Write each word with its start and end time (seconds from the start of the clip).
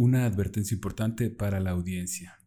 Una 0.00 0.26
advertencia 0.26 0.76
importante 0.76 1.28
para 1.28 1.58
la 1.58 1.70
audiencia. 1.70 2.38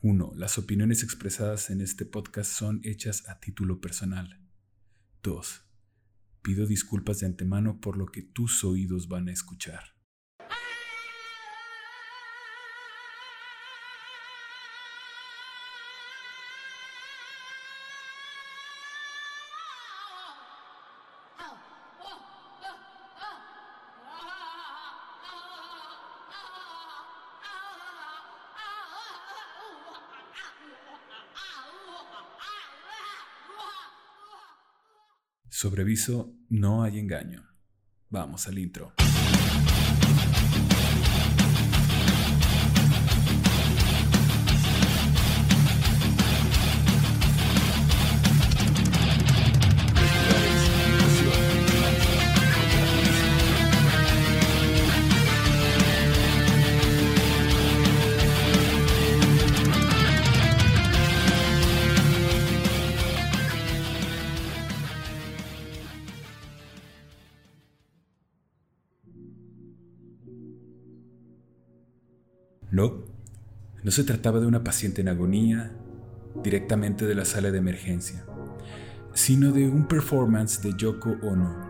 1. 0.00 0.32
Las 0.34 0.56
opiniones 0.56 1.02
expresadas 1.02 1.68
en 1.68 1.82
este 1.82 2.06
podcast 2.06 2.50
son 2.50 2.80
hechas 2.84 3.28
a 3.28 3.38
título 3.38 3.82
personal. 3.82 4.40
2. 5.22 5.60
Pido 6.40 6.66
disculpas 6.66 7.20
de 7.20 7.26
antemano 7.26 7.82
por 7.82 7.98
lo 7.98 8.06
que 8.06 8.22
tus 8.22 8.64
oídos 8.64 9.08
van 9.08 9.28
a 9.28 9.32
escuchar. 9.32 9.97
Sobreviso, 35.60 36.36
no 36.50 36.84
hay 36.84 37.00
engaño. 37.00 37.42
Vamos 38.10 38.46
al 38.46 38.60
intro. 38.60 38.92
No, 72.70 73.04
no 73.82 73.90
se 73.90 74.04
trataba 74.04 74.40
de 74.40 74.46
una 74.46 74.62
paciente 74.62 75.00
en 75.00 75.08
agonía 75.08 75.72
directamente 76.42 77.06
de 77.06 77.14
la 77.14 77.24
sala 77.24 77.50
de 77.50 77.58
emergencia, 77.58 78.24
sino 79.14 79.52
de 79.52 79.68
un 79.68 79.88
performance 79.88 80.60
de 80.60 80.74
Yoko 80.76 81.16
Ono. 81.22 81.66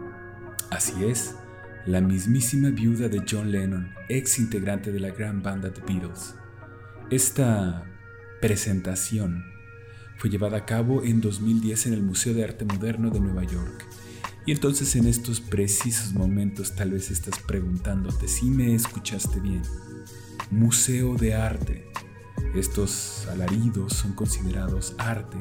Así 0.71 1.05
es, 1.05 1.37
la 1.87 2.01
mismísima 2.01 2.71
viuda 2.71 3.09
de 3.09 3.23
John 3.29 3.53
Lennon, 3.53 3.91
ex 4.09 4.41
integrante 4.41 4.91
de 4.91 5.01
la 5.01 5.11
gran 5.11 5.41
banda 5.43 5.73
The 5.73 5.83
Beatles. 5.87 6.35
Esta 7.11 7.85
presentación 8.41 9.45
fue 10.17 10.31
llevada 10.31 10.59
a 10.59 10.67
cabo 10.67 11.05
en 11.05 11.21
2010 11.21 11.87
en 11.87 11.93
el 11.93 12.03
Museo 12.03 12.35
de 12.35 12.43
Arte 12.43 12.65
Moderno 12.65 13.11
de 13.11 13.21
Nueva 13.21 13.45
York. 13.45 13.87
Y 14.47 14.53
entonces 14.53 14.97
en 14.97 15.07
estos 15.07 15.41
precisos 15.41 16.13
momentos 16.13 16.73
tal 16.73 16.91
vez 16.91 17.11
estás 17.11 17.39
preguntándote 17.47 18.27
si 18.27 18.47
me 18.47 18.75
escuchaste 18.75 19.41
bien 19.41 19.63
museo 20.51 21.17
de 21.17 21.35
arte. 21.35 21.85
Estos 22.55 23.27
alaridos 23.31 23.93
son 23.93 24.13
considerados 24.13 24.95
arte 24.99 25.37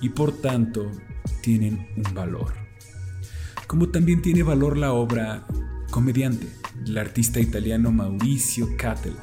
y 0.00 0.08
por 0.08 0.32
tanto 0.32 0.90
tienen 1.42 1.88
un 1.96 2.14
valor. 2.14 2.54
Como 3.66 3.88
también 3.88 4.22
tiene 4.22 4.42
valor 4.42 4.76
la 4.76 4.92
obra 4.92 5.46
Comediante 5.90 6.48
del 6.84 6.98
artista 6.98 7.38
italiano 7.38 7.92
Mauricio 7.92 8.76
Cattel. 8.76 9.14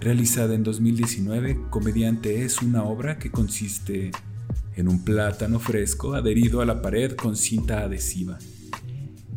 Realizada 0.00 0.54
en 0.54 0.62
2019, 0.64 1.66
Comediante 1.70 2.44
es 2.44 2.60
una 2.60 2.84
obra 2.84 3.18
que 3.18 3.30
consiste 3.30 4.10
en 4.76 4.88
un 4.88 5.04
plátano 5.04 5.60
fresco 5.60 6.14
adherido 6.14 6.60
a 6.60 6.64
la 6.64 6.82
pared 6.82 7.12
con 7.12 7.36
cinta 7.36 7.80
adhesiva. 7.80 8.38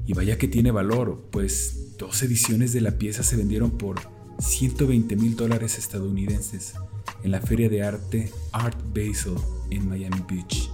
Y 0.06 0.14
vaya 0.14 0.38
que 0.38 0.48
tiene 0.48 0.72
valor, 0.72 1.28
pues 1.32 1.98
dos 1.98 2.22
ediciones 2.24 2.74
de 2.74 2.82
la 2.82 2.98
pieza 2.98 3.24
se 3.24 3.36
vendieron 3.36 3.78
por 3.78 4.00
120 4.40 5.16
mil 5.16 5.36
dólares 5.36 5.78
estadounidenses 5.78 6.74
en 7.24 7.32
la 7.32 7.42
feria 7.42 7.70
de 7.70 7.84
arte 7.84 8.32
Art 8.52 8.80
Basel 8.94 9.36
en 9.70 9.88
Miami 9.88 10.24
Beach. 10.28 10.70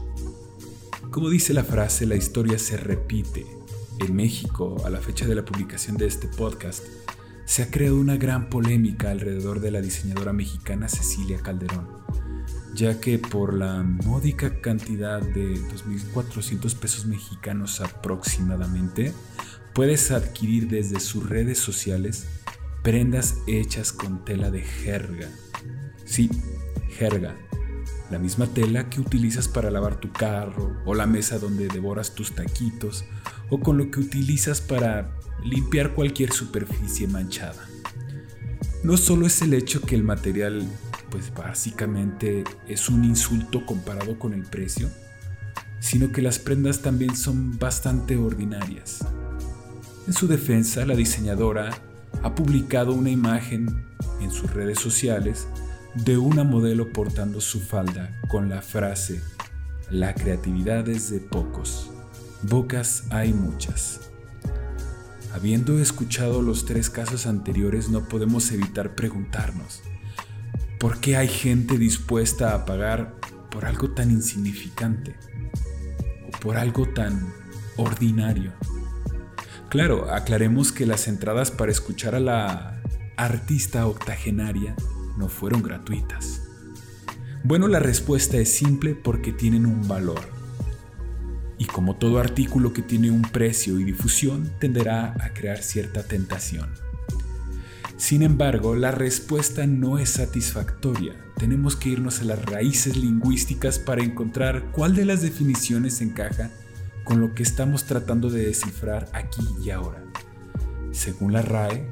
Como 1.12 1.30
dice 1.30 1.54
la 1.54 1.64
frase, 1.64 2.06
la 2.06 2.16
historia 2.16 2.60
se 2.60 2.78
repite. 2.78 3.46
En 4.00 4.16
México, 4.16 4.82
a 4.86 4.90
la 4.90 5.00
fecha 5.00 5.28
de 5.28 5.36
la 5.36 5.44
publicación 5.44 5.98
de 5.98 6.06
este 6.06 6.28
podcast, 6.28 6.84
se 7.46 7.64
ha 7.64 7.72
creado 7.72 8.00
una 8.00 8.16
gran 8.16 8.50
polémica 8.50 9.10
alrededor 9.10 9.60
de 9.60 9.72
la 9.72 9.82
diseñadora 9.82 10.34
mexicana 10.34 10.88
Cecilia 10.88 11.40
Calderón, 11.40 11.88
ya 12.76 13.00
que 13.02 13.18
por 13.18 13.56
la 13.56 13.82
módica 13.82 14.62
cantidad 14.62 15.20
de 15.20 15.56
2.400 15.56 16.76
pesos 16.76 17.08
mexicanos 17.08 17.82
aproximadamente, 17.82 19.14
puedes 19.74 20.12
adquirir 20.12 20.68
desde 20.68 21.00
sus 21.00 21.28
redes 21.28 21.58
sociales 21.58 22.28
prendas 22.84 23.38
hechas 23.48 23.92
con 23.92 24.24
tela 24.24 24.52
de 24.52 24.62
jerga. 24.62 25.30
Sí, 26.06 26.30
jerga. 26.90 27.36
La 28.10 28.18
misma 28.18 28.48
tela 28.48 28.90
que 28.90 29.02
utilizas 29.02 29.48
para 29.48 29.70
lavar 29.70 30.00
tu 30.00 30.12
carro 30.12 30.82
o 30.86 30.96
la 30.96 31.06
mesa 31.06 31.38
donde 31.38 31.68
devoras 31.68 32.16
tus 32.16 32.34
taquitos 32.34 33.06
o 33.50 33.60
con 33.60 33.78
lo 33.78 33.92
que 33.92 34.00
utilizas 34.00 34.62
para 34.62 35.16
limpiar 35.44 35.94
cualquier 35.94 36.32
superficie 36.32 37.08
manchada. 37.08 37.68
No 38.84 38.98
solo 38.98 39.28
es 39.28 39.42
el 39.42 39.54
hecho 39.54 39.82
que 39.82 39.96
el 39.96 40.04
material 40.04 40.68
pues 41.12 41.34
básicamente 41.34 42.44
es 42.68 42.90
un 42.90 43.04
insulto 43.04 43.66
comparado 43.66 44.18
con 44.18 44.34
el 44.34 44.44
precio, 44.44 44.90
sino 45.80 46.12
que 46.12 46.22
las 46.22 46.40
prendas 46.40 46.82
también 46.82 47.16
son 47.16 47.58
bastante 47.58 48.16
ordinarias. 48.16 49.06
En 50.08 50.14
su 50.14 50.28
defensa, 50.28 50.86
la 50.86 50.96
diseñadora 50.96 51.72
ha 52.24 52.36
publicado 52.36 52.94
una 52.94 53.10
imagen 53.10 53.86
en 54.22 54.32
sus 54.32 54.52
redes 54.52 54.80
sociales 54.80 55.48
de 55.96 56.18
una 56.18 56.44
modelo 56.44 56.92
portando 56.92 57.42
su 57.42 57.60
falda 57.60 58.20
con 58.28 58.50
la 58.50 58.62
frase, 58.62 59.22
la 59.90 60.14
creatividad 60.14 60.88
es 60.88 61.10
de 61.10 61.20
pocos, 61.20 61.90
bocas 62.44 63.06
hay 63.10 63.34
muchas. 63.34 64.02
Habiendo 65.34 65.80
escuchado 65.80 66.42
los 66.42 66.66
tres 66.66 66.90
casos 66.90 67.26
anteriores 67.26 67.90
no 67.90 68.08
podemos 68.08 68.52
evitar 68.52 68.96
preguntarnos, 68.96 69.82
¿por 70.80 71.00
qué 71.00 71.18
hay 71.18 71.28
gente 71.28 71.78
dispuesta 71.78 72.54
a 72.56 72.66
pagar 72.66 73.16
por 73.50 73.66
algo 73.66 73.92
tan 73.92 74.12
insignificante 74.12 75.16
o 76.28 76.40
por 76.40 76.58
algo 76.58 76.88
tan 76.90 77.34
ordinario? 77.78 78.54
Claro, 79.70 80.12
aclaremos 80.12 80.72
que 80.72 80.88
las 80.88 81.08
entradas 81.08 81.52
para 81.52 81.72
escuchar 81.72 82.16
a 82.16 82.20
la 82.20 82.82
artista 83.18 83.86
octogenaria 83.86 84.76
no 85.16 85.30
fueron 85.30 85.62
gratuitas. 85.62 86.42
Bueno, 87.44 87.68
la 87.68 87.78
respuesta 87.78 88.38
es 88.38 88.52
simple 88.52 88.96
porque 88.96 89.32
tienen 89.32 89.68
un 89.68 89.88
valor. 89.88 90.22
Y 91.60 91.66
como 91.66 91.98
todo 91.98 92.18
artículo 92.18 92.74
que 92.74 92.82
tiene 92.82 93.12
un 93.12 93.22
precio 93.22 93.80
y 93.80 93.84
difusión, 93.84 94.52
tenderá 94.60 95.16
a 95.20 95.34
crear 95.36 95.62
cierta 95.62 96.02
tentación. 96.02 96.70
Sin 97.96 98.24
embargo, 98.24 98.76
la 98.76 98.90
respuesta 98.90 99.68
no 99.68 100.00
es 100.00 100.10
satisfactoria. 100.10 101.14
Tenemos 101.38 101.76
que 101.76 101.90
irnos 101.90 102.22
a 102.22 102.24
las 102.24 102.44
raíces 102.44 102.98
lingüísticas 102.98 103.78
para 103.78 104.04
encontrar 104.04 104.72
cuál 104.72 104.96
de 104.96 105.06
las 105.06 105.22
definiciones 105.22 106.02
encaja 106.02 106.50
con 107.10 107.22
lo 107.22 107.34
que 107.34 107.42
estamos 107.42 107.86
tratando 107.86 108.30
de 108.30 108.46
descifrar 108.46 109.08
aquí 109.14 109.42
y 109.66 109.72
ahora. 109.72 110.04
Según 110.92 111.34
la 111.34 111.42
RAE, 111.42 111.84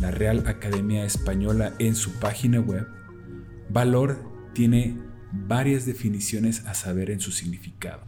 la 0.00 0.10
Real 0.10 0.44
Academia 0.46 1.04
Española 1.04 1.74
en 1.78 1.94
su 1.94 2.14
página 2.14 2.58
web, 2.58 2.88
valor 3.68 4.16
tiene 4.54 4.96
varias 5.30 5.84
definiciones 5.84 6.64
a 6.64 6.72
saber 6.72 7.10
en 7.10 7.20
su 7.20 7.32
significado. 7.32 8.00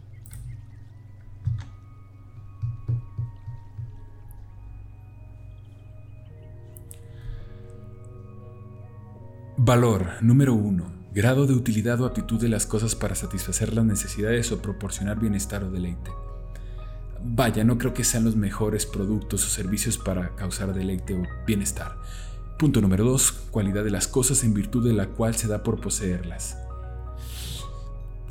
Valor 9.55 10.07
número 10.21 10.55
1. 10.55 11.11
Grado 11.13 11.45
de 11.45 11.53
utilidad 11.53 12.01
o 12.01 12.07
aptitud 12.07 12.41
de 12.41 12.49
las 12.49 12.65
cosas 12.65 12.95
para 12.95 13.13
satisfacer 13.13 13.71
las 13.75 13.85
necesidades 13.85 14.51
o 14.51 14.63
proporcionar 14.63 15.19
bienestar 15.19 15.63
o 15.63 15.69
deleite. 15.69 16.09
Vaya, 17.31 17.63
no 17.63 17.77
creo 17.77 17.93
que 17.93 18.03
sean 18.03 18.23
los 18.23 18.35
mejores 18.35 18.87
productos 18.87 19.45
o 19.45 19.49
servicios 19.49 19.99
para 19.99 20.35
causar 20.35 20.73
deleite 20.73 21.13
o 21.13 21.27
bienestar. 21.45 21.95
Punto 22.57 22.81
número 22.81 23.05
2. 23.05 23.31
Cualidad 23.51 23.83
de 23.83 23.91
las 23.91 24.07
cosas 24.07 24.43
en 24.43 24.55
virtud 24.55 24.85
de 24.85 24.93
la 24.93 25.09
cual 25.09 25.35
se 25.35 25.47
da 25.47 25.61
por 25.61 25.79
poseerlas. 25.79 26.57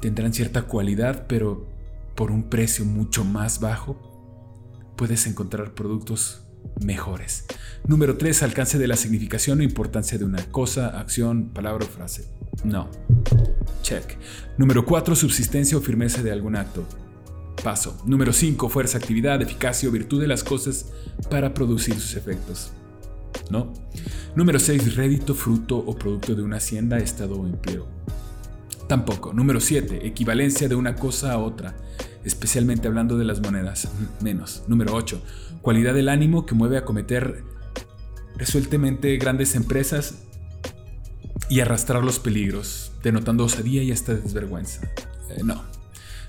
Tendrán 0.00 0.32
cierta 0.32 0.62
cualidad, 0.62 1.26
pero 1.28 1.68
por 2.16 2.32
un 2.32 2.50
precio 2.50 2.84
mucho 2.84 3.24
más 3.24 3.60
bajo 3.60 3.96
puedes 4.96 5.28
encontrar 5.28 5.74
productos 5.74 6.42
mejores. 6.80 7.46
Número 7.86 8.16
3. 8.16 8.42
Alcance 8.42 8.78
de 8.78 8.88
la 8.88 8.96
significación 8.96 9.60
o 9.60 9.62
importancia 9.62 10.18
de 10.18 10.24
una 10.24 10.44
cosa, 10.50 10.98
acción, 10.98 11.50
palabra 11.50 11.86
o 11.86 11.88
frase. 11.88 12.28
No. 12.64 12.90
Check. 13.82 14.18
Número 14.58 14.84
4. 14.84 15.14
Subsistencia 15.14 15.78
o 15.78 15.80
firmeza 15.80 16.20
de 16.20 16.32
algún 16.32 16.56
acto. 16.56 16.84
Paso. 17.62 18.00
Número 18.06 18.32
5. 18.32 18.68
Fuerza, 18.68 18.98
actividad, 18.98 19.42
eficacia 19.42 19.88
o 19.88 19.92
virtud 19.92 20.20
de 20.20 20.28
las 20.28 20.44
cosas 20.44 20.86
para 21.30 21.54
producir 21.54 21.94
sus 21.94 22.14
efectos. 22.14 22.70
¿No? 23.50 23.72
Número 24.34 24.58
6. 24.58 24.96
Rédito, 24.96 25.34
fruto 25.34 25.76
o 25.76 25.96
producto 25.96 26.34
de 26.34 26.42
una 26.42 26.58
hacienda, 26.58 26.98
estado 26.98 27.40
o 27.40 27.46
empleo. 27.46 27.86
Tampoco. 28.86 29.32
Número 29.32 29.60
7. 29.60 30.06
Equivalencia 30.06 30.68
de 30.68 30.74
una 30.74 30.94
cosa 30.94 31.32
a 31.32 31.38
otra, 31.38 31.76
especialmente 32.24 32.88
hablando 32.88 33.18
de 33.18 33.24
las 33.24 33.40
monedas. 33.40 33.88
Menos. 34.22 34.62
Número 34.68 34.94
8. 34.94 35.22
Cualidad 35.62 35.94
del 35.94 36.08
ánimo 36.08 36.46
que 36.46 36.54
mueve 36.54 36.78
a 36.78 36.84
cometer 36.84 37.42
resueltamente 38.36 39.16
grandes 39.16 39.56
empresas 39.56 40.22
y 41.50 41.60
arrastrar 41.60 42.04
los 42.04 42.18
peligros, 42.18 42.92
denotando 43.02 43.44
osadía 43.44 43.82
y 43.82 43.90
hasta 43.90 44.14
desvergüenza. 44.14 44.88
Eh, 45.30 45.42
no. 45.44 45.77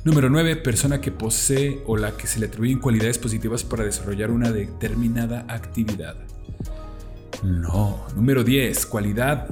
Número 0.05 0.29
9. 0.29 0.55
Persona 0.57 1.01
que 1.01 1.11
posee 1.11 1.83
o 1.85 1.97
la 1.97 2.15
que 2.15 2.25
se 2.25 2.39
le 2.39 2.45
atribuyen 2.45 2.79
cualidades 2.79 3.17
positivas 3.17 3.65
para 3.65 3.83
desarrollar 3.83 4.31
una 4.31 4.51
determinada 4.51 5.45
actividad. 5.49 6.15
No. 7.43 8.05
Número 8.15 8.45
10. 8.45 8.85
Cualidad 8.85 9.49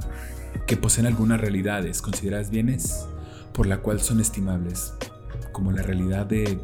que 0.66 0.78
poseen 0.78 1.06
algunas 1.06 1.42
realidades 1.42 2.02
consideradas 2.02 2.50
bienes 2.50 3.08
por 3.52 3.68
la 3.68 3.80
cual 3.80 4.00
son 4.00 4.22
estimables, 4.22 4.94
como 5.52 5.72
la 5.72 5.82
realidad 5.82 6.26
de 6.26 6.60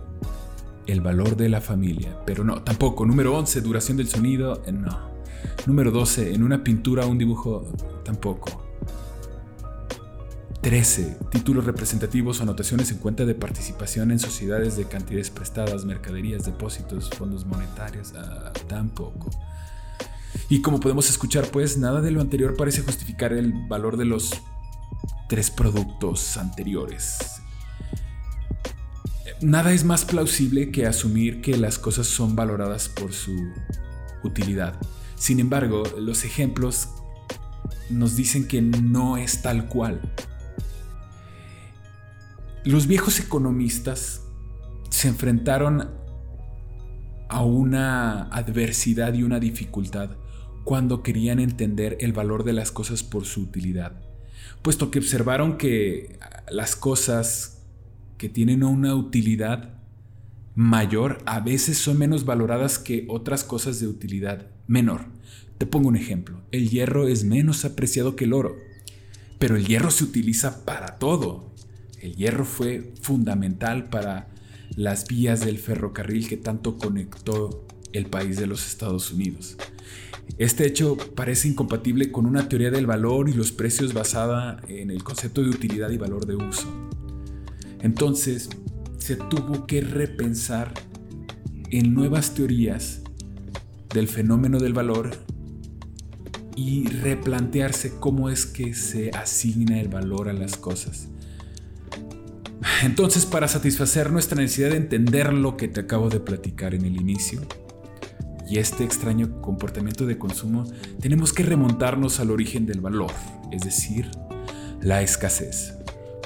el 0.87 1.01
valor 1.01 1.35
de 1.35 1.49
la 1.49 1.59
familia. 1.59 2.17
Pero 2.25 2.45
no, 2.45 2.61
tampoco. 2.63 3.05
Número 3.05 3.37
11. 3.37 3.61
Duración 3.61 3.97
del 3.97 4.07
sonido. 4.07 4.63
Eh, 4.65 4.71
no. 4.71 5.11
Número 5.65 5.91
12. 5.91 6.33
En 6.33 6.43
una 6.43 6.63
pintura 6.63 7.05
o 7.05 7.09
un 7.09 7.17
dibujo. 7.17 7.67
Tampoco. 8.05 8.72
13. 10.63 11.17
Títulos 11.29 11.65
representativos 11.65 12.39
o 12.39 12.43
anotaciones 12.43 12.89
en 12.89 12.97
cuenta 12.97 13.25
de 13.25 13.35
participación 13.35 14.11
en 14.11 14.19
sociedades 14.19 14.77
de 14.77 14.85
cantidades 14.85 15.29
prestadas, 15.29 15.83
mercaderías, 15.83 16.45
depósitos, 16.45 17.09
fondos 17.09 17.45
monetarios. 17.45 18.13
Ah, 18.15 18.53
tampoco. 18.67 19.29
Y 20.47 20.61
como 20.61 20.79
podemos 20.79 21.09
escuchar, 21.09 21.45
pues 21.51 21.77
nada 21.77 21.99
de 21.99 22.11
lo 22.11 22.21
anterior 22.21 22.55
parece 22.55 22.81
justificar 22.81 23.33
el 23.33 23.51
valor 23.67 23.97
de 23.97 24.05
los 24.05 24.31
tres 25.27 25.51
productos 25.51 26.37
anteriores. 26.37 27.17
Nada 29.41 29.73
es 29.73 29.83
más 29.83 30.05
plausible 30.05 30.71
que 30.71 30.85
asumir 30.87 31.41
que 31.41 31.57
las 31.57 31.77
cosas 31.77 32.07
son 32.07 32.37
valoradas 32.37 32.87
por 32.87 33.11
su 33.11 33.35
utilidad. 34.23 34.79
Sin 35.15 35.41
embargo, 35.41 35.83
los 35.99 36.23
ejemplos 36.23 36.87
nos 37.89 38.15
dicen 38.15 38.47
que 38.47 38.61
no 38.61 39.17
es 39.17 39.41
tal 39.41 39.67
cual. 39.67 39.99
Los 42.65 42.87
viejos 42.87 43.19
economistas 43.19 44.21
se 44.89 45.09
enfrentaron 45.09 45.89
a 47.27 47.43
una 47.43 48.29
adversidad 48.29 49.13
y 49.15 49.23
una 49.23 49.41
dificultad 49.41 50.11
cuando 50.63 51.03
querían 51.03 51.41
entender 51.41 51.97
el 51.99 52.13
valor 52.13 52.45
de 52.45 52.53
las 52.53 52.71
cosas 52.71 53.03
por 53.03 53.25
su 53.25 53.41
utilidad, 53.41 54.01
puesto 54.61 54.91
que 54.91 54.99
observaron 54.99 55.57
que 55.57 56.17
las 56.49 56.77
cosas 56.77 57.61
que 58.17 58.29
tienen 58.29 58.63
una 58.63 58.95
utilidad 58.95 59.81
mayor 60.55 61.17
a 61.25 61.41
veces 61.41 61.77
son 61.77 61.97
menos 61.97 62.23
valoradas 62.23 62.79
que 62.79 63.05
otras 63.09 63.43
cosas 63.43 63.81
de 63.81 63.87
utilidad 63.87 64.47
menor. 64.67 65.07
Te 65.57 65.65
pongo 65.65 65.89
un 65.89 65.97
ejemplo, 65.97 66.39
el 66.53 66.69
hierro 66.69 67.09
es 67.09 67.25
menos 67.25 67.65
apreciado 67.65 68.15
que 68.15 68.23
el 68.23 68.31
oro, 68.31 68.55
pero 69.37 69.57
el 69.57 69.67
hierro 69.67 69.91
se 69.91 70.05
utiliza 70.05 70.63
para 70.63 70.97
todo, 70.97 71.52
el 72.03 72.17
hierro 72.17 72.43
fue 72.43 72.91
fundamental 73.01 73.89
para 73.89 74.27
las 74.75 75.07
vías 75.07 75.45
del 75.45 75.57
ferrocarril 75.57 76.27
que 76.27 76.35
tanto 76.35 76.77
conectó 76.77 77.65
el 77.93 78.07
país 78.07 78.35
de 78.35 78.45
los 78.45 78.67
Estados 78.67 79.13
Unidos. 79.13 79.55
Este 80.37 80.67
hecho 80.67 80.97
parece 81.15 81.47
incompatible 81.47 82.11
con 82.11 82.25
una 82.25 82.49
teoría 82.49 82.71
del 82.71 82.87
valor 82.87 83.29
y 83.29 83.33
los 83.33 83.53
precios 83.53 83.93
basada 83.93 84.59
en 84.67 84.91
el 84.91 85.01
concepto 85.01 85.41
de 85.41 85.49
utilidad 85.49 85.91
y 85.91 85.97
valor 85.97 86.25
de 86.25 86.35
uso. 86.35 86.67
Entonces, 87.81 88.49
se 88.97 89.15
tuvo 89.15 89.65
que 89.65 89.79
repensar 89.79 90.73
en 91.69 91.93
nuevas 91.93 92.33
teorías 92.33 93.01
del 93.93 94.09
fenómeno 94.09 94.59
del 94.59 94.73
valor 94.73 95.11
y 96.57 96.85
replantearse 96.87 97.93
cómo 97.97 98.29
es 98.29 98.45
que 98.45 98.73
se 98.73 99.11
asigna 99.11 99.79
el 99.79 99.87
valor 99.87 100.27
a 100.27 100.33
las 100.33 100.57
cosas. 100.57 101.07
Entonces, 102.83 103.25
para 103.25 103.47
satisfacer 103.47 104.11
nuestra 104.11 104.41
necesidad 104.41 104.71
de 104.71 104.75
entender 104.75 105.31
lo 105.31 105.55
que 105.55 105.69
te 105.69 105.79
acabo 105.79 106.09
de 106.09 106.19
platicar 106.19 106.75
en 106.75 106.83
el 106.83 106.97
inicio 106.97 107.39
y 108.45 108.57
este 108.57 108.83
extraño 108.83 109.41
comportamiento 109.41 110.05
de 110.05 110.17
consumo, 110.17 110.65
tenemos 110.99 111.31
que 111.31 111.43
remontarnos 111.43 112.19
al 112.19 112.29
origen 112.29 112.65
del 112.65 112.81
valor, 112.81 113.11
es 113.53 113.61
decir, 113.61 114.11
la 114.81 115.01
escasez. 115.01 115.75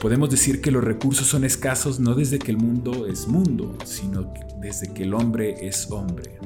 Podemos 0.01 0.31
decir 0.31 0.59
que 0.59 0.71
los 0.71 0.83
recursos 0.83 1.27
son 1.27 1.43
escasos 1.43 1.99
no 1.99 2.15
desde 2.15 2.39
que 2.39 2.49
el 2.49 2.57
mundo 2.57 3.05
es 3.05 3.27
mundo, 3.27 3.77
sino 3.85 4.33
desde 4.59 4.91
que 4.95 5.03
el 5.03 5.13
hombre 5.13 5.67
es 5.67 5.91
hombre. 5.91 6.39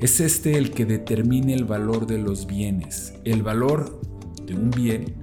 Es 0.00 0.20
este 0.20 0.56
el 0.56 0.70
que 0.70 0.86
determina 0.86 1.52
el 1.52 1.66
valor 1.66 2.06
de 2.06 2.16
los 2.16 2.46
bienes. 2.46 3.12
El 3.24 3.42
valor 3.42 4.00
de 4.46 4.54
un 4.54 4.70
bien 4.70 5.14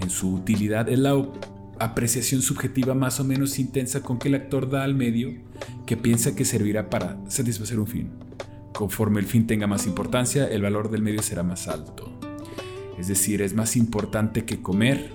en 0.00 0.08
su 0.08 0.34
utilidad 0.34 0.88
es 0.88 1.00
la 1.00 1.16
apreciación 1.84 2.42
subjetiva 2.42 2.94
más 2.94 3.20
o 3.20 3.24
menos 3.24 3.58
intensa 3.58 4.02
con 4.02 4.18
que 4.18 4.28
el 4.28 4.34
actor 4.34 4.70
da 4.70 4.84
al 4.84 4.94
medio 4.94 5.32
que 5.86 5.96
piensa 5.96 6.34
que 6.34 6.44
servirá 6.44 6.90
para 6.90 7.18
satisfacer 7.28 7.78
un 7.78 7.86
fin. 7.86 8.10
Conforme 8.72 9.20
el 9.20 9.26
fin 9.26 9.46
tenga 9.46 9.66
más 9.66 9.86
importancia, 9.86 10.46
el 10.46 10.62
valor 10.62 10.90
del 10.90 11.02
medio 11.02 11.22
será 11.22 11.42
más 11.42 11.68
alto. 11.68 12.10
Es 12.98 13.08
decir, 13.08 13.42
es 13.42 13.54
más 13.54 13.76
importante 13.76 14.44
que 14.44 14.62
comer, 14.62 15.12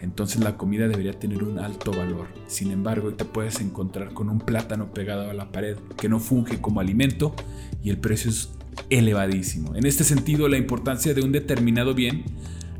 entonces 0.00 0.42
la 0.42 0.56
comida 0.56 0.88
debería 0.88 1.18
tener 1.18 1.42
un 1.42 1.58
alto 1.58 1.92
valor. 1.92 2.28
Sin 2.46 2.70
embargo, 2.70 3.14
te 3.14 3.24
puedes 3.24 3.60
encontrar 3.60 4.12
con 4.14 4.28
un 4.28 4.38
plátano 4.38 4.92
pegado 4.92 5.30
a 5.30 5.34
la 5.34 5.52
pared 5.52 5.76
que 5.96 6.08
no 6.08 6.20
funge 6.20 6.60
como 6.60 6.80
alimento 6.80 7.34
y 7.82 7.90
el 7.90 7.98
precio 7.98 8.30
es 8.30 8.50
elevadísimo. 8.90 9.74
En 9.74 9.86
este 9.86 10.04
sentido, 10.04 10.48
la 10.48 10.58
importancia 10.58 11.14
de 11.14 11.22
un 11.22 11.32
determinado 11.32 11.94
bien 11.94 12.24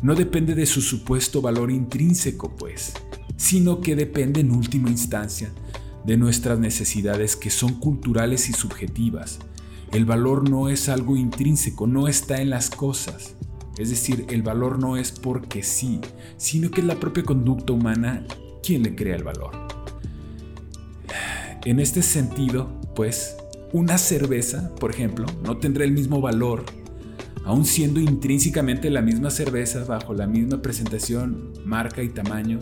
no 0.02 0.14
depende 0.14 0.54
de 0.54 0.66
su 0.66 0.80
supuesto 0.80 1.40
valor 1.40 1.70
intrínseco, 1.70 2.54
pues, 2.56 2.92
sino 3.36 3.80
que 3.80 3.96
depende 3.96 4.40
en 4.40 4.50
última 4.50 4.90
instancia 4.90 5.50
de 6.04 6.16
nuestras 6.16 6.58
necesidades 6.58 7.36
que 7.36 7.50
son 7.50 7.74
culturales 7.74 8.48
y 8.48 8.52
subjetivas. 8.52 9.38
El 9.92 10.04
valor 10.04 10.48
no 10.48 10.68
es 10.68 10.88
algo 10.88 11.16
intrínseco, 11.16 11.86
no 11.86 12.08
está 12.08 12.40
en 12.40 12.50
las 12.50 12.70
cosas. 12.70 13.34
Es 13.78 13.90
decir, 13.90 14.26
el 14.30 14.42
valor 14.42 14.78
no 14.78 14.96
es 14.96 15.12
porque 15.12 15.62
sí, 15.62 16.00
sino 16.36 16.70
que 16.70 16.80
es 16.80 16.86
la 16.86 16.98
propia 16.98 17.24
conducta 17.24 17.72
humana 17.72 18.24
quien 18.62 18.82
le 18.82 18.94
crea 18.94 19.16
el 19.16 19.24
valor. 19.24 19.52
En 21.64 21.80
este 21.80 22.02
sentido, 22.02 22.80
pues, 22.94 23.36
una 23.72 23.98
cerveza, 23.98 24.74
por 24.76 24.92
ejemplo, 24.92 25.26
no 25.42 25.58
tendrá 25.58 25.84
el 25.84 25.92
mismo 25.92 26.20
valor 26.20 26.64
aún 27.46 27.64
siendo 27.64 28.00
intrínsecamente 28.00 28.90
la 28.90 29.02
misma 29.02 29.30
cerveza 29.30 29.84
bajo 29.84 30.12
la 30.12 30.26
misma 30.26 30.60
presentación, 30.60 31.52
marca 31.64 32.02
y 32.02 32.08
tamaño, 32.08 32.58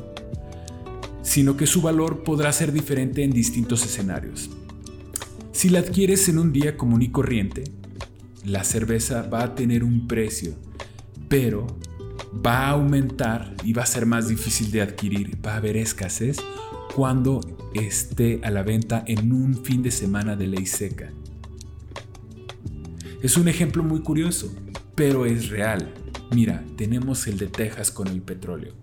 sino 1.22 1.56
que 1.56 1.66
su 1.66 1.80
valor 1.80 2.22
podrá 2.22 2.52
ser 2.52 2.70
diferente 2.70 3.24
en 3.24 3.30
distintos 3.30 3.82
escenarios. 3.84 4.50
Si 5.52 5.70
la 5.70 5.78
adquieres 5.78 6.28
en 6.28 6.38
un 6.38 6.52
día 6.52 6.76
común 6.76 7.00
y 7.00 7.08
corriente, 7.08 7.64
la 8.44 8.62
cerveza 8.62 9.22
va 9.22 9.42
a 9.42 9.54
tener 9.54 9.82
un 9.84 10.06
precio, 10.06 10.54
pero 11.28 11.66
va 12.46 12.66
a 12.66 12.70
aumentar 12.72 13.54
y 13.64 13.72
va 13.72 13.84
a 13.84 13.86
ser 13.86 14.04
más 14.04 14.28
difícil 14.28 14.70
de 14.70 14.82
adquirir, 14.82 15.38
va 15.44 15.54
a 15.54 15.56
haber 15.56 15.78
escasez 15.78 16.36
cuando 16.94 17.40
esté 17.72 18.38
a 18.42 18.50
la 18.50 18.62
venta 18.62 19.02
en 19.06 19.32
un 19.32 19.64
fin 19.64 19.82
de 19.82 19.90
semana 19.90 20.36
de 20.36 20.46
ley 20.46 20.66
seca. 20.66 21.10
Es 23.22 23.38
un 23.38 23.48
ejemplo 23.48 23.82
muy 23.82 24.00
curioso, 24.00 24.54
pero 24.94 25.26
es 25.26 25.48
real. 25.48 25.92
Mira, 26.34 26.64
tenemos 26.76 27.26
el 27.26 27.38
de 27.38 27.46
Texas 27.46 27.90
con 27.90 28.08
el 28.08 28.22
petróleo. 28.22 28.74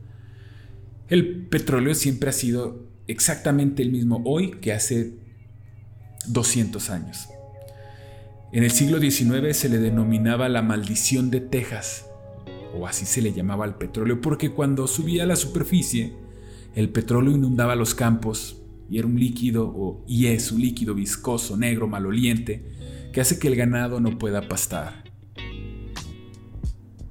El 1.07 1.47
petróleo 1.47 1.93
siempre 1.95 2.29
ha 2.29 2.33
sido 2.33 2.87
exactamente 3.07 3.83
el 3.83 3.91
mismo 3.91 4.21
hoy 4.25 4.51
que 4.61 4.73
hace 4.73 5.13
200 6.27 6.89
años. 6.89 7.27
En 8.53 8.63
el 8.63 8.71
siglo 8.71 8.99
XIX 8.99 9.55
se 9.55 9.69
le 9.69 9.77
denominaba 9.79 10.49
la 10.49 10.61
maldición 10.61 11.31
de 11.31 11.41
Texas, 11.41 12.05
o 12.73 12.87
así 12.87 13.05
se 13.05 13.21
le 13.21 13.33
llamaba 13.33 13.65
al 13.65 13.77
petróleo, 13.77 14.21
porque 14.21 14.51
cuando 14.51 14.87
subía 14.87 15.23
a 15.23 15.27
la 15.27 15.35
superficie, 15.35 16.13
el 16.75 16.89
petróleo 16.89 17.33
inundaba 17.33 17.75
los 17.75 17.95
campos 17.95 18.61
y 18.89 18.97
era 18.99 19.07
un 19.07 19.19
líquido, 19.19 19.67
o, 19.67 20.03
y 20.07 20.27
es 20.27 20.51
un 20.51 20.61
líquido 20.61 20.93
viscoso, 20.93 21.55
negro, 21.55 21.87
maloliente, 21.87 23.09
que 23.13 23.21
hace 23.21 23.39
que 23.39 23.47
el 23.47 23.55
ganado 23.55 24.01
no 24.01 24.17
pueda 24.17 24.47
pastar. 24.47 25.10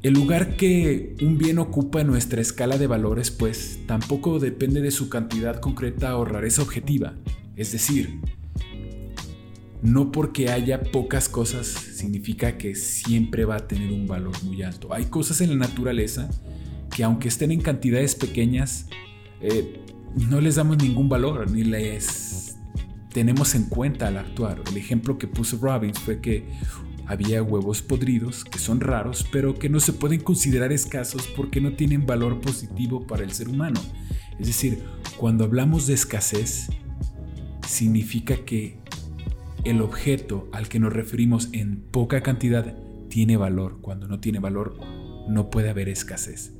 El 0.02 0.14
lugar 0.14 0.56
que 0.56 1.14
un 1.20 1.36
bien 1.36 1.58
ocupa 1.58 2.00
en 2.00 2.06
nuestra 2.06 2.40
escala 2.40 2.78
de 2.78 2.86
valores 2.86 3.30
pues 3.30 3.80
tampoco 3.86 4.38
depende 4.38 4.80
de 4.80 4.90
su 4.90 5.10
cantidad 5.10 5.60
concreta 5.60 6.16
o 6.16 6.24
rareza 6.24 6.62
objetiva. 6.62 7.16
Es 7.54 7.72
decir, 7.72 8.18
no 9.82 10.10
porque 10.10 10.48
haya 10.50 10.82
pocas 10.82 11.28
cosas 11.28 11.66
significa 11.66 12.56
que 12.56 12.74
siempre 12.74 13.44
va 13.44 13.56
a 13.56 13.68
tener 13.68 13.92
un 13.92 14.06
valor 14.06 14.42
muy 14.42 14.62
alto. 14.62 14.94
Hay 14.94 15.04
cosas 15.06 15.42
en 15.42 15.50
la 15.50 15.66
naturaleza 15.66 16.30
que 16.94 17.04
aunque 17.04 17.28
estén 17.28 17.50
en 17.50 17.60
cantidades 17.60 18.14
pequeñas, 18.14 18.88
eh, 19.42 19.84
no 20.30 20.40
les 20.40 20.54
damos 20.54 20.78
ningún 20.78 21.10
valor 21.10 21.50
ni 21.50 21.62
les 21.62 22.56
tenemos 23.12 23.54
en 23.54 23.64
cuenta 23.64 24.08
al 24.08 24.16
actuar. 24.16 24.62
El 24.70 24.76
ejemplo 24.78 25.18
que 25.18 25.26
puso 25.26 25.58
Robbins 25.58 25.98
fue 25.98 26.20
que 26.20 26.46
había 27.10 27.42
huevos 27.42 27.82
podridos, 27.82 28.44
que 28.44 28.60
son 28.60 28.80
raros, 28.80 29.26
pero 29.32 29.56
que 29.56 29.68
no 29.68 29.80
se 29.80 29.92
pueden 29.92 30.20
considerar 30.20 30.70
escasos 30.70 31.26
porque 31.36 31.60
no 31.60 31.72
tienen 31.72 32.06
valor 32.06 32.40
positivo 32.40 33.04
para 33.04 33.24
el 33.24 33.32
ser 33.32 33.48
humano. 33.48 33.80
Es 34.38 34.46
decir, 34.46 34.84
cuando 35.16 35.42
hablamos 35.42 35.88
de 35.88 35.94
escasez, 35.94 36.68
significa 37.66 38.36
que 38.44 38.78
el 39.64 39.82
objeto 39.82 40.48
al 40.52 40.68
que 40.68 40.78
nos 40.78 40.92
referimos 40.92 41.48
en 41.50 41.80
poca 41.80 42.22
cantidad 42.22 42.76
tiene 43.08 43.36
valor. 43.36 43.80
Cuando 43.80 44.06
no 44.06 44.20
tiene 44.20 44.38
valor, 44.38 44.78
no 45.28 45.50
puede 45.50 45.68
haber 45.68 45.88
escasez. 45.88 46.52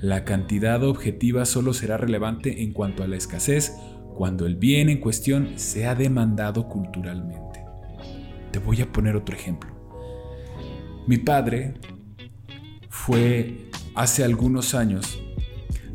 La 0.00 0.24
cantidad 0.24 0.80
objetiva 0.84 1.44
solo 1.44 1.74
será 1.74 1.96
relevante 1.96 2.62
en 2.62 2.72
cuanto 2.72 3.02
a 3.02 3.08
la 3.08 3.16
escasez 3.16 3.72
cuando 4.14 4.46
el 4.46 4.54
bien 4.54 4.90
en 4.90 5.00
cuestión 5.00 5.54
sea 5.56 5.96
demandado 5.96 6.68
culturalmente. 6.68 7.64
Te 8.52 8.60
voy 8.60 8.80
a 8.80 8.92
poner 8.92 9.16
otro 9.16 9.34
ejemplo. 9.34 9.77
Mi 11.08 11.16
padre 11.16 11.72
fue 12.90 13.70
hace 13.94 14.24
algunos 14.24 14.74
años 14.74 15.18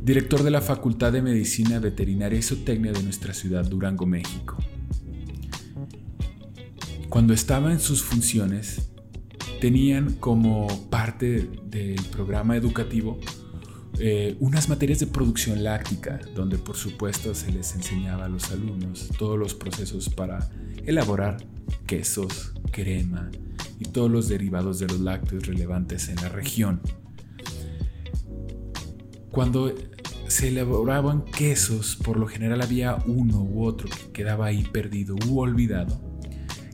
director 0.01 0.41
de 0.41 0.50
la 0.50 0.60
Facultad 0.60 1.13
de 1.13 1.22
Medicina 1.22 1.77
Veterinaria 1.77 2.39
y 2.39 2.41
Zootecnia 2.41 2.91
de 2.91 3.03
nuestra 3.03 3.32
ciudad 3.36 3.63
Durango, 3.63 4.08
México. 4.08 4.58
Cuando 7.10 7.36
estaba 7.36 7.72
en 7.72 7.79
sus 7.79 8.01
funciones, 8.01 8.89
tenían 9.62 10.13
como 10.13 10.67
parte 10.89 11.48
del 11.63 12.01
programa 12.12 12.58
educativo 12.58 13.20
eh, 14.00 14.36
unas 14.39 14.67
materias 14.67 15.00
de 15.00 15.05
producción 15.05 15.63
láctica, 15.63 16.22
donde 16.34 16.58
por 16.58 16.75
supuesto 16.75 17.36
se 17.36 17.51
les 17.51 17.75
enseñaba 17.75 18.25
a 18.25 18.29
los 18.29 18.50
alumnos 18.50 19.10
todos 19.20 19.38
los 19.38 19.53
procesos 19.53 20.10
para 20.10 20.50
elaborar 20.88 21.38
quesos, 21.86 22.55
crema, 22.72 23.29
y 23.84 23.92
todos 23.92 24.10
los 24.10 24.30
derivados 24.30 24.80
de 24.80 24.88
los 24.88 25.00
lácteos 25.00 25.46
relevantes 25.46 26.10
en 26.10 26.16
la 26.18 26.30
región. 26.30 26.82
Cuando 29.32 29.74
se 30.28 30.50
elaboraban 30.50 31.25
quesos, 31.25 31.96
por 31.96 32.18
lo 32.18 32.28
general 32.28 32.62
había 32.62 32.96
uno 33.06 33.42
u 33.42 33.66
otro 33.66 33.90
que 33.90 34.12
quedaba 34.12 34.48
ahí 34.48 34.63
perdido 34.63 35.16
u 35.28 35.40
olvidado, 35.40 36.02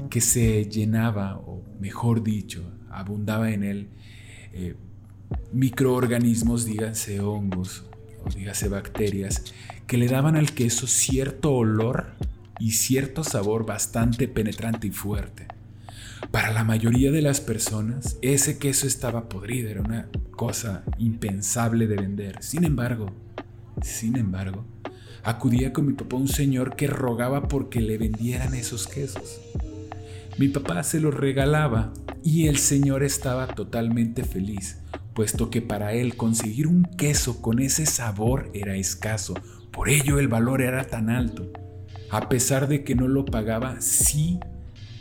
que 0.09 0.21
se 0.21 0.65
llenaba, 0.65 1.37
o 1.37 1.63
mejor 1.79 2.23
dicho, 2.23 2.71
abundaba 2.89 3.51
en 3.51 3.63
él 3.63 3.89
eh, 4.53 4.75
microorganismos, 5.51 6.65
díganse 6.65 7.19
hongos 7.19 7.85
o 8.25 8.29
dígase 8.29 8.67
bacterias, 8.67 9.43
que 9.87 9.97
le 9.97 10.07
daban 10.07 10.35
al 10.35 10.53
queso 10.53 10.87
cierto 10.87 11.53
olor 11.53 12.13
y 12.59 12.71
cierto 12.71 13.23
sabor 13.23 13.65
bastante 13.65 14.27
penetrante 14.27 14.87
y 14.87 14.91
fuerte. 14.91 15.47
Para 16.31 16.51
la 16.51 16.63
mayoría 16.63 17.11
de 17.11 17.21
las 17.21 17.41
personas, 17.41 18.17
ese 18.21 18.59
queso 18.59 18.85
estaba 18.85 19.29
podrido, 19.29 19.69
era 19.69 19.81
una 19.81 20.09
cosa 20.31 20.83
impensable 20.97 21.87
de 21.87 21.95
vender. 21.95 22.43
Sin 22.43 22.65
embargo, 22.65 23.07
sin 23.81 24.15
embargo, 24.15 24.65
acudía 25.23 25.73
con 25.73 25.87
mi 25.87 25.93
papá 25.93 26.17
un 26.17 26.27
señor 26.27 26.75
que 26.75 26.87
rogaba 26.87 27.47
porque 27.47 27.81
le 27.81 27.97
vendieran 27.97 28.53
esos 28.53 28.87
quesos. 28.87 29.41
Mi 30.37 30.49
papá 30.49 30.83
se 30.83 30.99
los 30.99 31.15
regalaba 31.15 31.93
y 32.23 32.47
el 32.47 32.57
señor 32.57 33.03
estaba 33.03 33.47
totalmente 33.47 34.23
feliz, 34.23 34.77
puesto 35.13 35.49
que 35.49 35.61
para 35.61 35.93
él 35.93 36.15
conseguir 36.15 36.67
un 36.67 36.83
queso 36.83 37.41
con 37.41 37.59
ese 37.59 37.85
sabor 37.85 38.51
era 38.53 38.75
escaso, 38.75 39.33
por 39.71 39.89
ello 39.89 40.19
el 40.19 40.27
valor 40.27 40.61
era 40.61 40.85
tan 40.85 41.09
alto. 41.09 41.51
A 42.11 42.29
pesar 42.29 42.67
de 42.67 42.83
que 42.83 42.95
no 42.95 43.07
lo 43.07 43.25
pagaba, 43.25 43.81
sí 43.81 44.39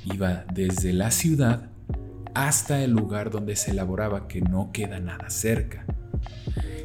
iba 0.04 0.44
desde 0.52 0.92
la 0.92 1.10
ciudad 1.10 1.70
hasta 2.34 2.82
el 2.82 2.92
lugar 2.92 3.30
donde 3.30 3.56
se 3.56 3.72
elaboraba 3.72 4.28
que 4.28 4.40
no 4.40 4.70
queda 4.72 5.00
nada 5.00 5.30
cerca. 5.30 5.84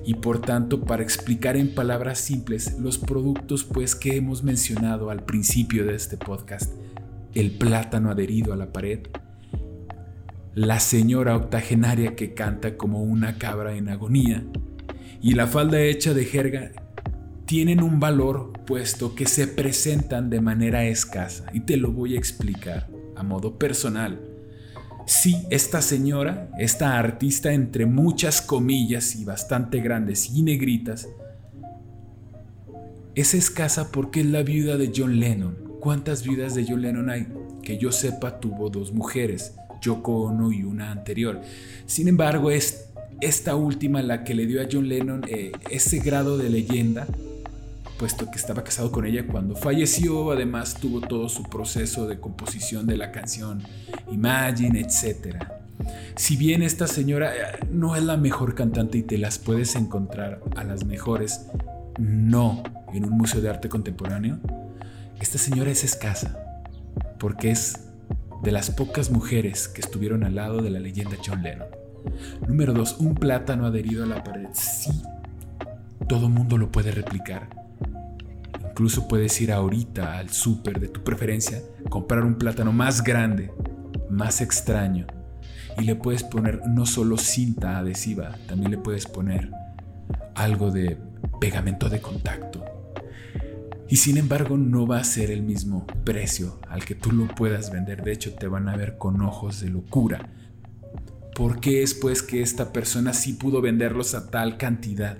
Y 0.05 0.15
por 0.15 0.41
tanto, 0.41 0.81
para 0.81 1.03
explicar 1.03 1.55
en 1.55 1.73
palabras 1.73 2.19
simples 2.19 2.77
los 2.79 2.97
productos 2.97 3.63
pues 3.63 3.95
que 3.95 4.17
hemos 4.17 4.43
mencionado 4.43 5.09
al 5.09 5.23
principio 5.23 5.85
de 5.85 5.95
este 5.95 6.17
podcast, 6.17 6.73
el 7.33 7.51
plátano 7.51 8.11
adherido 8.11 8.51
a 8.53 8.57
la 8.57 8.73
pared, 8.73 8.99
la 10.55 10.79
señora 10.79 11.35
octogenaria 11.35 12.15
que 12.15 12.33
canta 12.33 12.77
como 12.77 13.01
una 13.01 13.37
cabra 13.37 13.75
en 13.75 13.89
agonía 13.89 14.43
y 15.21 15.33
la 15.33 15.47
falda 15.47 15.81
hecha 15.81 16.13
de 16.13 16.25
jerga 16.25 16.71
tienen 17.45 17.81
un 17.81 17.99
valor 17.99 18.53
puesto 18.65 19.15
que 19.15 19.25
se 19.25 19.47
presentan 19.47 20.29
de 20.29 20.41
manera 20.41 20.85
escasa 20.85 21.45
y 21.53 21.61
te 21.61 21.77
lo 21.77 21.91
voy 21.91 22.15
a 22.15 22.17
explicar 22.17 22.87
a 23.15 23.23
modo 23.23 23.57
personal. 23.57 24.19
Sí, 25.05 25.45
esta 25.49 25.81
señora, 25.81 26.49
esta 26.57 26.97
artista 26.97 27.51
entre 27.51 27.85
muchas 27.85 28.41
comillas 28.41 29.15
y 29.15 29.25
bastante 29.25 29.81
grandes 29.81 30.29
y 30.29 30.43
negritas, 30.43 31.09
es 33.15 33.33
escasa 33.33 33.91
porque 33.91 34.21
es 34.21 34.27
la 34.27 34.43
viuda 34.43 34.77
de 34.77 34.91
John 34.95 35.19
Lennon. 35.19 35.55
¿Cuántas 35.79 36.23
viudas 36.23 36.55
de 36.55 36.65
John 36.67 36.81
Lennon 36.81 37.09
hay? 37.09 37.27
Que 37.61 37.77
yo 37.77 37.91
sepa 37.91 38.39
tuvo 38.39 38.69
dos 38.69 38.93
mujeres, 38.93 39.53
Yoko 39.81 40.23
Ono 40.23 40.51
y 40.51 40.63
una 40.63 40.91
anterior. 40.91 41.41
Sin 41.85 42.07
embargo, 42.07 42.49
es 42.49 42.89
esta 43.19 43.55
última 43.55 44.01
la 44.01 44.23
que 44.23 44.33
le 44.33 44.45
dio 44.47 44.61
a 44.61 44.67
John 44.71 44.87
Lennon 44.87 45.25
eh, 45.27 45.51
ese 45.69 45.99
grado 45.99 46.37
de 46.37 46.49
leyenda 46.49 47.07
puesto 48.03 48.29
que 48.29 48.35
estaba 48.35 48.65
casado 48.65 48.91
con 48.91 49.05
ella 49.05 49.25
cuando 49.25 49.55
falleció, 49.55 50.33
además 50.33 50.73
tuvo 50.73 50.99
todo 50.99 51.29
su 51.29 51.43
proceso 51.43 52.05
de 52.05 52.19
composición 52.19 52.85
de 52.85 52.97
la 52.97 53.13
canción 53.13 53.63
Imagine, 54.11 54.81
etc. 54.81 55.37
Si 56.17 56.35
bien 56.35 56.63
esta 56.63 56.85
señora 56.85 57.33
eh, 57.33 57.59
no 57.71 57.95
es 57.95 58.03
la 58.03 58.17
mejor 58.17 58.55
cantante 58.55 58.97
y 58.97 59.03
te 59.03 59.17
las 59.17 59.39
puedes 59.39 59.77
encontrar 59.77 60.41
a 60.57 60.65
las 60.65 60.83
mejores, 60.83 61.47
no 61.97 62.61
en 62.93 63.05
un 63.05 63.11
museo 63.11 63.39
de 63.39 63.49
arte 63.49 63.69
contemporáneo, 63.69 64.37
esta 65.21 65.37
señora 65.37 65.71
es 65.71 65.85
escasa, 65.85 66.37
porque 67.19 67.51
es 67.51 67.85
de 68.43 68.51
las 68.51 68.69
pocas 68.69 69.11
mujeres 69.11 69.69
que 69.69 69.79
estuvieron 69.79 70.25
al 70.25 70.35
lado 70.35 70.61
de 70.61 70.71
la 70.71 70.81
leyenda 70.81 71.15
John 71.25 71.41
Lennon. 71.41 71.69
Número 72.49 72.73
2. 72.73 72.97
Un 72.99 73.15
plátano 73.15 73.65
adherido 73.65 74.03
a 74.03 74.07
la 74.07 74.25
pared. 74.25 74.49
Sí, 74.51 74.91
todo 76.09 76.27
mundo 76.27 76.57
lo 76.57 76.69
puede 76.69 76.91
replicar 76.91 77.62
Incluso 78.73 79.07
puedes 79.07 79.39
ir 79.39 79.51
ahorita 79.51 80.17
al 80.17 80.31
súper 80.31 80.79
de 80.79 80.87
tu 80.87 81.03
preferencia, 81.03 81.61
comprar 81.89 82.25
un 82.25 82.39
plátano 82.39 82.73
más 82.73 83.03
grande, 83.03 83.51
más 84.09 84.41
extraño, 84.41 85.05
y 85.77 85.83
le 85.83 85.95
puedes 85.95 86.23
poner 86.23 86.59
no 86.65 86.87
solo 86.87 87.17
cinta 87.17 87.77
adhesiva, 87.77 88.35
también 88.47 88.71
le 88.71 88.79
puedes 88.79 89.05
poner 89.05 89.51
algo 90.33 90.71
de 90.71 90.97
pegamento 91.39 91.87
de 91.87 92.01
contacto. 92.01 92.65
Y 93.87 93.97
sin 93.97 94.17
embargo 94.17 94.57
no 94.57 94.87
va 94.87 94.97
a 94.97 95.03
ser 95.03 95.29
el 95.29 95.43
mismo 95.43 95.85
precio 96.03 96.59
al 96.67 96.83
que 96.83 96.95
tú 96.95 97.11
lo 97.11 97.27
puedas 97.27 97.71
vender. 97.71 98.03
De 98.03 98.11
hecho 98.11 98.33
te 98.33 98.47
van 98.47 98.69
a 98.69 98.75
ver 98.75 98.97
con 98.97 99.21
ojos 99.21 99.61
de 99.61 99.69
locura. 99.69 100.31
¿Por 101.35 101.59
qué 101.59 101.83
es 101.83 101.93
pues 101.93 102.23
que 102.23 102.41
esta 102.41 102.73
persona 102.73 103.13
sí 103.13 103.33
pudo 103.33 103.61
venderlos 103.61 104.15
a 104.15 104.31
tal 104.31 104.57
cantidad? 104.57 105.19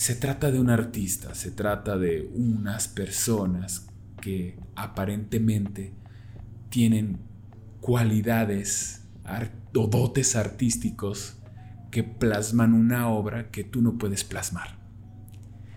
Se 0.00 0.14
trata 0.14 0.50
de 0.50 0.58
un 0.58 0.70
artista, 0.70 1.34
se 1.34 1.50
trata 1.50 1.98
de 1.98 2.30
unas 2.34 2.88
personas 2.88 3.86
que 4.18 4.58
aparentemente 4.74 5.92
tienen 6.70 7.18
cualidades 7.82 9.04
o 9.76 9.86
dotes 9.88 10.36
artísticos 10.36 11.36
que 11.90 12.02
plasman 12.02 12.72
una 12.72 13.10
obra 13.10 13.50
que 13.50 13.62
tú 13.62 13.82
no 13.82 13.98
puedes 13.98 14.24
plasmar. 14.24 14.78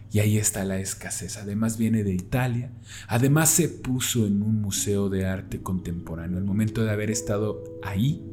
Y 0.10 0.20
ahí 0.20 0.38
está 0.38 0.64
la 0.64 0.80
escasez. 0.80 1.36
Además 1.36 1.78
viene 1.78 2.06
de 2.06 2.14
Italia. 2.14 2.72
Además 3.10 3.50
se 3.50 3.68
puso 3.68 4.26
en 4.26 4.42
un 4.42 4.62
museo 4.62 5.10
de 5.10 5.26
arte 5.26 5.62
contemporáneo. 5.62 6.38
El 6.38 6.46
momento 6.46 6.82
de 6.82 6.92
haber 6.92 7.12
estado 7.12 7.62
ahí 7.84 8.24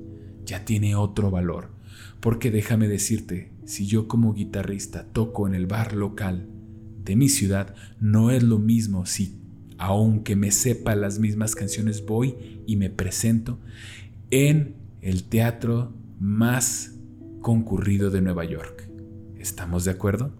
ya 0.44 0.64
tiene 0.64 0.94
otro 0.94 1.32
valor. 1.32 1.79
Porque 2.20 2.50
déjame 2.50 2.88
decirte, 2.88 3.50
si 3.64 3.86
yo 3.86 4.08
como 4.08 4.34
guitarrista 4.34 5.04
toco 5.04 5.46
en 5.46 5.54
el 5.54 5.66
bar 5.66 5.94
local 5.94 6.48
de 7.04 7.16
mi 7.16 7.28
ciudad, 7.28 7.74
no 7.98 8.30
es 8.30 8.42
lo 8.42 8.58
mismo 8.58 9.06
si, 9.06 9.40
aunque 9.78 10.36
me 10.36 10.50
sepa 10.50 10.94
las 10.94 11.18
mismas 11.18 11.54
canciones, 11.54 12.04
voy 12.04 12.62
y 12.66 12.76
me 12.76 12.90
presento 12.90 13.58
en 14.30 14.74
el 15.02 15.24
teatro 15.24 15.94
más 16.18 16.94
concurrido 17.40 18.10
de 18.10 18.20
Nueva 18.20 18.44
York. 18.44 18.88
¿Estamos 19.38 19.84
de 19.84 19.92
acuerdo? 19.92 20.32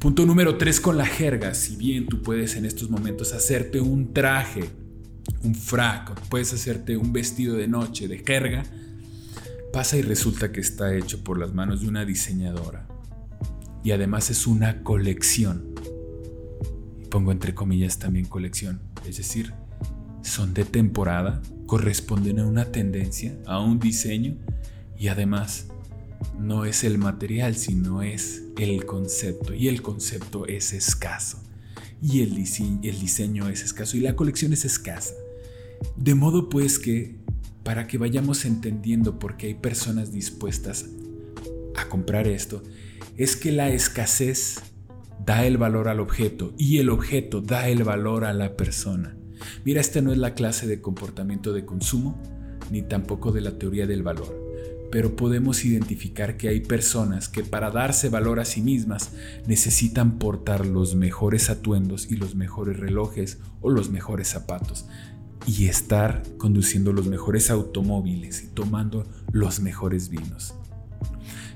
Punto 0.00 0.24
número 0.24 0.56
3 0.56 0.80
con 0.80 0.96
la 0.96 1.06
jerga. 1.06 1.54
Si 1.54 1.76
bien 1.76 2.06
tú 2.06 2.22
puedes 2.22 2.56
en 2.56 2.64
estos 2.64 2.90
momentos 2.90 3.32
hacerte 3.32 3.80
un 3.80 4.12
traje, 4.12 4.64
un 5.44 5.54
frac, 5.54 6.18
puedes 6.28 6.52
hacerte 6.52 6.96
un 6.96 7.12
vestido 7.12 7.54
de 7.54 7.68
noche 7.68 8.08
de 8.08 8.18
jerga, 8.18 8.64
pasa 9.72 9.96
y 9.96 10.02
resulta 10.02 10.52
que 10.52 10.60
está 10.60 10.94
hecho 10.94 11.22
por 11.22 11.38
las 11.38 11.54
manos 11.54 11.82
de 11.82 11.88
una 11.88 12.04
diseñadora. 12.04 12.86
Y 13.82 13.92
además 13.92 14.30
es 14.30 14.46
una 14.46 14.82
colección. 14.82 15.74
Y 17.00 17.06
pongo 17.06 17.32
entre 17.32 17.54
comillas 17.54 17.98
también 17.98 18.26
colección. 18.26 18.80
Es 19.06 19.16
decir, 19.16 19.54
son 20.22 20.54
de 20.54 20.64
temporada, 20.64 21.40
corresponden 21.66 22.40
a 22.40 22.46
una 22.46 22.66
tendencia, 22.66 23.38
a 23.46 23.60
un 23.60 23.78
diseño 23.78 24.36
y 24.98 25.08
además 25.08 25.68
no 26.38 26.64
es 26.64 26.84
el 26.84 26.98
material, 26.98 27.56
sino 27.56 28.02
es 28.02 28.42
el 28.58 28.84
concepto. 28.84 29.54
Y 29.54 29.68
el 29.68 29.82
concepto 29.82 30.46
es 30.46 30.72
escaso. 30.72 31.42
Y 32.02 32.22
el, 32.22 32.36
el 32.36 33.00
diseño 33.00 33.48
es 33.48 33.62
escaso. 33.62 33.96
Y 33.96 34.00
la 34.00 34.16
colección 34.16 34.52
es 34.52 34.64
escasa. 34.64 35.14
De 35.96 36.14
modo 36.14 36.48
pues 36.48 36.78
que, 36.78 37.19
para 37.62 37.86
que 37.86 37.98
vayamos 37.98 38.44
entendiendo 38.44 39.18
por 39.18 39.36
qué 39.36 39.48
hay 39.48 39.54
personas 39.54 40.12
dispuestas 40.12 40.86
a 41.76 41.88
comprar 41.88 42.26
esto, 42.26 42.62
es 43.16 43.36
que 43.36 43.52
la 43.52 43.70
escasez 43.70 44.60
da 45.24 45.44
el 45.46 45.58
valor 45.58 45.88
al 45.88 46.00
objeto 46.00 46.54
y 46.56 46.78
el 46.78 46.88
objeto 46.88 47.40
da 47.40 47.68
el 47.68 47.84
valor 47.84 48.24
a 48.24 48.32
la 48.32 48.56
persona. 48.56 49.16
Mira, 49.64 49.80
esta 49.80 50.00
no 50.00 50.12
es 50.12 50.18
la 50.18 50.34
clase 50.34 50.66
de 50.66 50.80
comportamiento 50.80 51.52
de 51.52 51.64
consumo, 51.64 52.20
ni 52.70 52.82
tampoco 52.82 53.32
de 53.32 53.40
la 53.40 53.58
teoría 53.58 53.86
del 53.86 54.02
valor 54.02 54.50
pero 54.90 55.14
podemos 55.14 55.64
identificar 55.64 56.36
que 56.36 56.48
hay 56.48 56.60
personas 56.60 57.28
que 57.28 57.44
para 57.44 57.70
darse 57.70 58.08
valor 58.08 58.40
a 58.40 58.44
sí 58.44 58.60
mismas 58.60 59.12
necesitan 59.46 60.18
portar 60.18 60.66
los 60.66 60.94
mejores 60.94 61.48
atuendos 61.48 62.10
y 62.10 62.16
los 62.16 62.34
mejores 62.34 62.78
relojes 62.78 63.38
o 63.60 63.70
los 63.70 63.90
mejores 63.90 64.28
zapatos 64.28 64.86
y 65.46 65.66
estar 65.66 66.22
conduciendo 66.38 66.92
los 66.92 67.06
mejores 67.06 67.50
automóviles 67.50 68.42
y 68.44 68.48
tomando 68.48 69.06
los 69.32 69.60
mejores 69.60 70.08
vinos. 70.08 70.54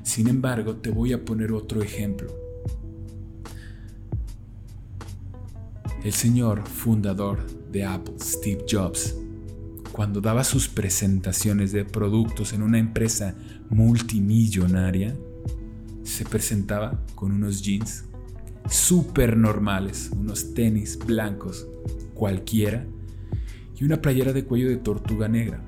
Sin 0.02 0.28
embargo, 0.28 0.76
te 0.76 0.90
voy 0.90 1.12
a 1.12 1.24
poner 1.24 1.52
otro 1.52 1.82
ejemplo. 1.82 2.28
El 6.02 6.12
señor 6.12 6.66
fundador 6.66 7.46
de 7.72 7.84
Apple, 7.84 8.14
Steve 8.20 8.64
Jobs, 8.70 9.14
cuando 9.92 10.20
daba 10.20 10.44
sus 10.44 10.68
presentaciones 10.68 11.72
de 11.72 11.84
productos 11.84 12.52
en 12.52 12.62
una 12.62 12.78
empresa 12.78 13.34
multimillonaria, 13.70 15.14
se 16.02 16.24
presentaba 16.24 17.00
con 17.14 17.32
unos 17.32 17.62
jeans 17.62 18.04
súper 18.68 19.36
normales, 19.36 20.10
unos 20.12 20.52
tenis 20.52 20.98
blancos 20.98 21.66
cualquiera 22.14 22.86
y 23.78 23.84
una 23.84 24.00
playera 24.00 24.32
de 24.32 24.44
cuello 24.44 24.68
de 24.68 24.76
tortuga 24.76 25.28
negra. 25.28 25.60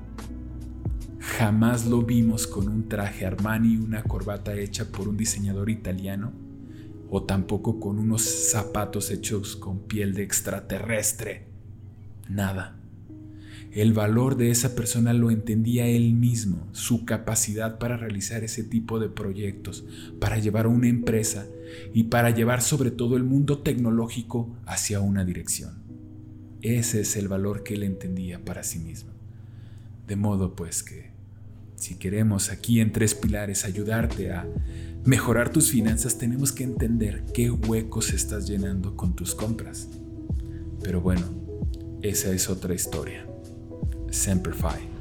Jamás 1.19 1.85
lo 1.85 2.01
vimos 2.01 2.47
con 2.47 2.67
un 2.67 2.87
traje 2.87 3.25
Armani 3.25 3.73
y 3.73 3.77
una 3.77 4.03
corbata 4.03 4.55
hecha 4.55 4.85
por 4.91 5.07
un 5.07 5.17
diseñador 5.17 5.69
italiano, 5.69 6.31
o 7.09 7.23
tampoco 7.23 7.79
con 7.79 7.99
unos 7.99 8.21
zapatos 8.23 9.11
hechos 9.11 9.55
con 9.55 9.79
piel 9.79 10.13
de 10.13 10.23
extraterrestre. 10.23 11.47
Nada. 12.29 12.75
El 13.71 13.93
valor 13.93 14.37
de 14.37 14.49
esa 14.49 14.75
persona 14.75 15.13
lo 15.13 15.29
entendía 15.29 15.85
él 15.85 16.13
mismo, 16.13 16.67
su 16.71 17.05
capacidad 17.05 17.77
para 17.77 17.97
realizar 17.97 18.43
ese 18.43 18.63
tipo 18.63 18.99
de 18.99 19.09
proyectos, 19.09 19.85
para 20.19 20.39
llevar 20.39 20.65
una 20.67 20.87
empresa 20.87 21.45
y 21.93 22.05
para 22.05 22.31
llevar 22.31 22.61
sobre 22.61 22.91
todo 22.91 23.17
el 23.17 23.23
mundo 23.23 23.59
tecnológico 23.59 24.55
hacia 24.65 24.99
una 25.01 25.25
dirección. 25.25 25.86
Ese 26.75 26.99
es 26.99 27.15
el 27.15 27.29
valor 27.29 27.63
que 27.63 27.75
él 27.75 27.83
entendía 27.83 28.43
para 28.43 28.61
sí 28.61 28.79
mismo. 28.79 29.11
De 30.05 30.17
modo 30.17 30.53
pues 30.53 30.83
que, 30.83 31.11
si 31.77 31.95
queremos 31.95 32.51
aquí 32.51 32.81
en 32.81 32.91
tres 32.91 33.15
pilares 33.15 33.63
ayudarte 33.63 34.33
a 34.33 34.45
mejorar 35.05 35.49
tus 35.49 35.71
finanzas, 35.71 36.17
tenemos 36.17 36.51
que 36.51 36.65
entender 36.65 37.23
qué 37.33 37.51
huecos 37.51 38.11
estás 38.11 38.49
llenando 38.49 38.97
con 38.97 39.15
tus 39.15 39.33
compras. 39.33 39.87
Pero 40.83 40.99
bueno, 40.99 41.25
esa 42.01 42.33
es 42.33 42.49
otra 42.49 42.73
historia. 42.73 43.25
Semper 44.11 44.53
Fi. 44.53 44.96